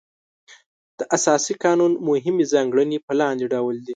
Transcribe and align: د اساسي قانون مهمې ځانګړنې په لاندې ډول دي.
د 0.99 1.01
اساسي 1.15 1.53
قانون 1.63 1.91
مهمې 2.09 2.45
ځانګړنې 2.53 2.97
په 3.07 3.11
لاندې 3.19 3.45
ډول 3.53 3.75
دي. 3.85 3.89